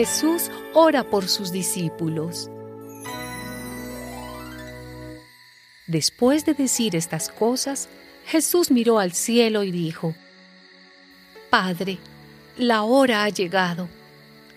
Jesús 0.00 0.50
ora 0.72 1.04
por 1.04 1.28
sus 1.28 1.52
discípulos. 1.52 2.48
Después 5.86 6.46
de 6.46 6.54
decir 6.54 6.96
estas 6.96 7.28
cosas, 7.28 7.86
Jesús 8.24 8.70
miró 8.70 8.98
al 8.98 9.12
cielo 9.12 9.62
y 9.62 9.70
dijo, 9.70 10.14
Padre, 11.50 11.98
la 12.56 12.80
hora 12.84 13.24
ha 13.24 13.28
llegado. 13.28 13.90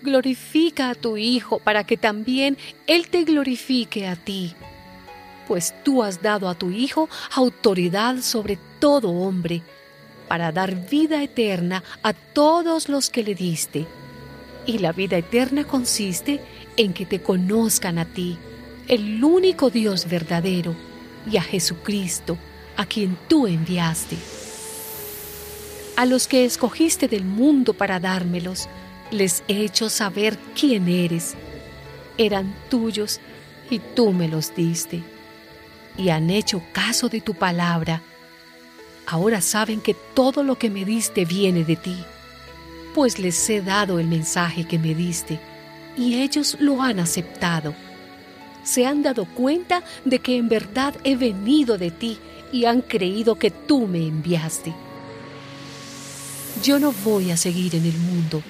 Glorifica 0.01 0.91
a 0.91 0.95
tu 0.95 1.17
Hijo 1.17 1.59
para 1.59 1.83
que 1.83 1.97
también 1.97 2.57
Él 2.87 3.09
te 3.09 3.25
glorifique 3.25 4.07
a 4.07 4.15
ti. 4.15 4.55
Pues 5.45 5.73
tú 5.83 6.03
has 6.03 6.21
dado 6.21 6.47
a 6.47 6.55
tu 6.55 6.71
Hijo 6.71 7.09
autoridad 7.35 8.21
sobre 8.21 8.57
todo 8.79 9.09
hombre, 9.09 9.61
para 10.29 10.53
dar 10.53 10.89
vida 10.89 11.21
eterna 11.21 11.83
a 12.01 12.13
todos 12.13 12.87
los 12.87 13.09
que 13.09 13.23
le 13.23 13.35
diste. 13.35 13.85
Y 14.65 14.79
la 14.79 14.91
vida 14.91 15.17
eterna 15.17 15.65
consiste 15.65 16.41
en 16.77 16.93
que 16.93 17.05
te 17.05 17.21
conozcan 17.21 17.97
a 17.97 18.05
ti, 18.05 18.37
el 18.87 19.23
único 19.23 19.69
Dios 19.69 20.07
verdadero, 20.09 20.75
y 21.29 21.37
a 21.37 21.41
Jesucristo, 21.41 22.37
a 22.75 22.85
quien 22.85 23.17
tú 23.27 23.47
enviaste. 23.47 24.17
A 25.95 26.05
los 26.05 26.27
que 26.27 26.43
escogiste 26.43 27.07
del 27.07 27.23
mundo 27.23 27.73
para 27.73 27.99
dármelos, 27.99 28.67
les 29.11 29.43
he 29.47 29.63
hecho 29.63 29.89
saber 29.89 30.37
quién 30.59 30.87
eres. 30.87 31.35
Eran 32.17 32.55
tuyos 32.69 33.19
y 33.69 33.79
tú 33.79 34.11
me 34.11 34.27
los 34.27 34.55
diste. 34.55 35.03
Y 35.97 36.09
han 36.09 36.31
hecho 36.31 36.63
caso 36.73 37.09
de 37.09 37.21
tu 37.21 37.35
palabra. 37.35 38.01
Ahora 39.05 39.41
saben 39.41 39.81
que 39.81 39.95
todo 40.15 40.43
lo 40.43 40.57
que 40.57 40.69
me 40.69 40.83
diste 40.83 41.25
viene 41.25 41.63
de 41.63 41.75
ti, 41.75 41.97
pues 42.93 43.19
les 43.19 43.49
he 43.49 43.61
dado 43.61 43.99
el 43.99 44.07
mensaje 44.07 44.65
que 44.65 44.79
me 44.79 44.93
diste, 44.93 45.39
y 45.97 46.21
ellos 46.21 46.57
lo 46.59 46.81
han 46.81 46.99
aceptado. 46.99 47.73
Se 48.63 48.85
han 48.85 49.03
dado 49.03 49.25
cuenta 49.25 49.83
de 50.05 50.19
que 50.19 50.37
en 50.37 50.49
verdad 50.49 50.95
he 51.03 51.15
venido 51.15 51.77
de 51.77 51.91
ti 51.91 52.17
y 52.51 52.65
han 52.65 52.81
creído 52.81 53.35
que 53.35 53.51
tú 53.51 53.87
me 53.87 54.07
enviaste. 54.07 54.73
Yo 56.63 56.79
no 56.79 56.93
voy 57.03 57.31
a 57.31 57.37
seguir 57.37 57.75
en 57.75 57.85
el 57.85 57.97
mundo, 57.97 58.41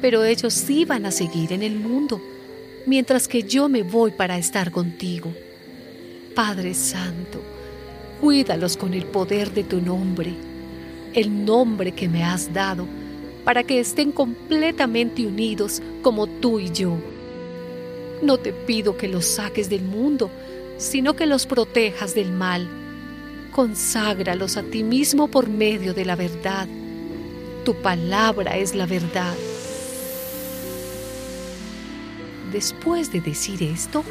pero 0.00 0.24
ellos 0.24 0.54
sí 0.54 0.84
van 0.84 1.06
a 1.06 1.10
seguir 1.10 1.52
en 1.52 1.62
el 1.62 1.76
mundo, 1.76 2.20
mientras 2.86 3.28
que 3.28 3.42
yo 3.42 3.68
me 3.68 3.82
voy 3.82 4.10
para 4.10 4.38
estar 4.38 4.70
contigo. 4.70 5.32
Padre 6.34 6.74
Santo, 6.74 7.40
cuídalos 8.20 8.76
con 8.76 8.92
el 8.92 9.04
poder 9.04 9.52
de 9.52 9.62
tu 9.62 9.80
nombre, 9.80 10.34
el 11.12 11.44
nombre 11.44 11.92
que 11.92 12.08
me 12.08 12.24
has 12.24 12.52
dado, 12.52 12.88
para 13.44 13.62
que 13.62 13.80
estén 13.80 14.12
completamente 14.12 15.26
unidos 15.26 15.82
como 16.02 16.26
tú 16.26 16.58
y 16.58 16.70
yo. 16.70 16.96
No 18.22 18.38
te 18.38 18.52
pido 18.52 18.96
que 18.96 19.08
los 19.08 19.24
saques 19.26 19.68
del 19.68 19.82
mundo, 19.82 20.30
sino 20.78 21.14
que 21.14 21.26
los 21.26 21.46
protejas 21.46 22.14
del 22.14 22.32
mal 22.32 22.68
conságralos 23.54 24.56
a 24.56 24.64
ti 24.64 24.82
mismo 24.82 25.28
por 25.28 25.48
medio 25.48 25.94
de 25.94 26.04
la 26.04 26.16
verdad. 26.16 26.66
Tu 27.64 27.72
palabra 27.74 28.56
es 28.56 28.74
la 28.74 28.84
verdad. 28.84 29.32
Después 32.52 33.12
de 33.12 33.20
decir 33.20 33.62
esto, 33.62 34.02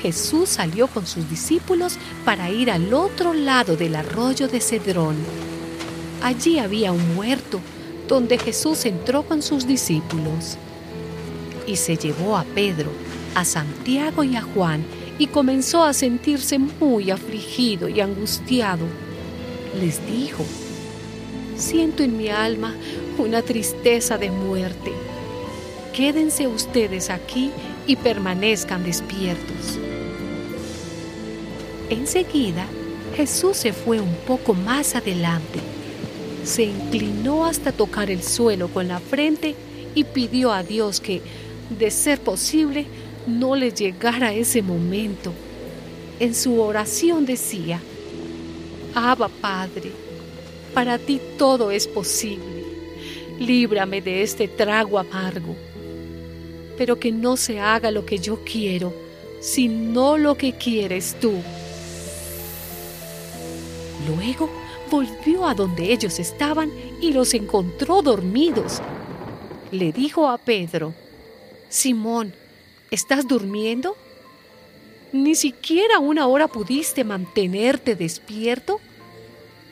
Jesús 0.00 0.50
salió 0.50 0.86
con 0.86 1.06
sus 1.08 1.28
discípulos 1.28 1.98
para 2.24 2.50
ir 2.50 2.70
al 2.70 2.94
otro 2.94 3.34
lado 3.34 3.76
del 3.76 3.96
arroyo 3.96 4.46
de 4.46 4.60
Cedrón. 4.60 5.16
Allí 6.22 6.60
había 6.60 6.92
un 6.92 7.16
muerto 7.16 7.60
donde 8.08 8.38
Jesús 8.38 8.84
entró 8.84 9.22
con 9.22 9.42
sus 9.42 9.66
discípulos 9.66 10.56
y 11.66 11.76
se 11.76 11.96
llevó 11.96 12.36
a 12.36 12.44
Pedro, 12.44 12.90
a 13.34 13.44
Santiago 13.44 14.24
y 14.24 14.36
a 14.36 14.42
Juan 14.42 14.84
y 15.18 15.28
comenzó 15.28 15.84
a 15.84 15.92
sentirse 15.92 16.58
muy 16.58 17.10
afligido 17.10 17.88
y 17.88 18.00
angustiado. 18.00 18.86
Les 19.80 20.04
dijo, 20.06 20.44
siento 21.56 22.02
en 22.02 22.16
mi 22.16 22.28
alma 22.28 22.74
una 23.18 23.42
tristeza 23.42 24.18
de 24.18 24.30
muerte. 24.30 24.92
Quédense 25.92 26.46
ustedes 26.46 27.10
aquí 27.10 27.50
y 27.86 27.96
permanezcan 27.96 28.84
despiertos. 28.84 29.78
Enseguida, 31.90 32.66
Jesús 33.16 33.58
se 33.58 33.72
fue 33.72 34.00
un 34.00 34.14
poco 34.26 34.54
más 34.54 34.94
adelante. 34.94 35.60
Se 36.44 36.64
inclinó 36.64 37.46
hasta 37.46 37.72
tocar 37.72 38.10
el 38.10 38.22
suelo 38.22 38.68
con 38.68 38.88
la 38.88 38.98
frente 38.98 39.54
y 39.94 40.04
pidió 40.04 40.52
a 40.52 40.62
Dios 40.62 41.00
que, 41.00 41.22
de 41.70 41.90
ser 41.90 42.20
posible, 42.20 42.86
no 43.26 43.54
le 43.54 43.70
llegara 43.70 44.34
ese 44.34 44.62
momento. 44.62 45.32
En 46.18 46.34
su 46.34 46.60
oración 46.60 47.26
decía, 47.26 47.80
Abba 48.94 49.28
Padre, 49.28 49.92
para 50.74 50.98
ti 50.98 51.20
todo 51.38 51.70
es 51.70 51.86
posible. 51.86 52.64
Líbrame 53.38 54.02
de 54.02 54.22
este 54.22 54.48
trago 54.48 54.98
amargo. 54.98 55.54
Pero 56.76 56.98
que 56.98 57.12
no 57.12 57.36
se 57.36 57.60
haga 57.60 57.90
lo 57.90 58.04
que 58.04 58.18
yo 58.18 58.40
quiero, 58.44 58.92
sino 59.40 60.16
lo 60.16 60.36
que 60.36 60.54
quieres 60.54 61.16
tú. 61.20 61.32
Luego 64.06 64.50
volvió 64.92 65.48
a 65.48 65.54
donde 65.54 65.92
ellos 65.92 66.20
estaban 66.20 66.70
y 67.00 67.12
los 67.12 67.34
encontró 67.34 68.02
dormidos. 68.02 68.80
Le 69.70 69.90
dijo 69.90 70.28
a 70.28 70.38
Pedro, 70.38 70.94
Simón, 71.68 72.34
¿Estás 72.92 73.26
durmiendo? 73.26 73.96
¿Ni 75.14 75.34
siquiera 75.34 75.98
una 75.98 76.26
hora 76.26 76.46
pudiste 76.46 77.04
mantenerte 77.04 77.96
despierto? 77.96 78.80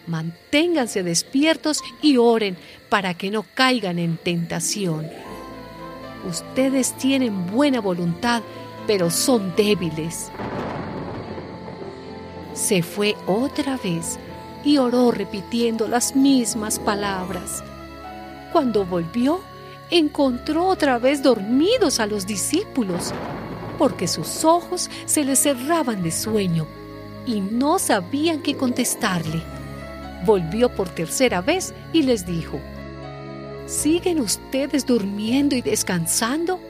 Manténganse 0.06 1.02
despiertos 1.02 1.82
y 2.00 2.16
oren 2.16 2.56
para 2.88 3.12
que 3.12 3.30
no 3.30 3.44
caigan 3.52 3.98
en 3.98 4.16
tentación. 4.16 5.06
Ustedes 6.26 6.96
tienen 6.96 7.46
buena 7.48 7.82
voluntad, 7.82 8.42
pero 8.86 9.10
son 9.10 9.54
débiles. 9.54 10.30
Se 12.54 12.82
fue 12.82 13.16
otra 13.26 13.76
vez 13.76 14.18
y 14.64 14.78
oró 14.78 15.10
repitiendo 15.10 15.88
las 15.88 16.14
mismas 16.14 16.78
palabras. 16.78 17.62
Cuando 18.52 18.84
volvió, 18.84 19.40
encontró 19.90 20.66
otra 20.66 20.98
vez 20.98 21.22
dormidos 21.22 22.00
a 22.00 22.06
los 22.06 22.26
discípulos, 22.26 23.12
porque 23.78 24.06
sus 24.06 24.44
ojos 24.44 24.90
se 25.06 25.24
les 25.24 25.40
cerraban 25.40 26.02
de 26.02 26.10
sueño 26.10 26.66
y 27.26 27.40
no 27.40 27.78
sabían 27.78 28.42
qué 28.42 28.56
contestarle. 28.56 29.42
Volvió 30.24 30.68
por 30.74 30.88
tercera 30.88 31.40
vez 31.40 31.72
y 31.92 32.02
les 32.02 32.26
dijo, 32.26 32.60
¿siguen 33.66 34.20
ustedes 34.20 34.84
durmiendo 34.84 35.56
y 35.56 35.62
descansando? 35.62 36.60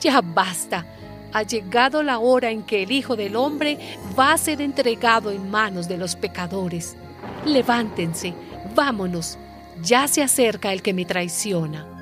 Ya 0.00 0.20
basta. 0.20 0.86
Ha 1.32 1.42
llegado 1.42 2.02
la 2.04 2.18
hora 2.18 2.50
en 2.50 2.62
que 2.62 2.84
el 2.84 2.92
Hijo 2.92 3.16
del 3.16 3.34
Hombre 3.34 3.98
va 4.16 4.32
a 4.32 4.38
ser 4.38 4.60
entregado 4.60 5.32
en 5.32 5.50
manos 5.50 5.88
de 5.88 5.98
los 5.98 6.14
pecadores. 6.14 6.96
Levántense, 7.46 8.34
vámonos, 8.74 9.38
ya 9.82 10.08
se 10.08 10.22
acerca 10.22 10.72
el 10.72 10.80
que 10.80 10.94
me 10.94 11.04
traiciona. 11.04 11.93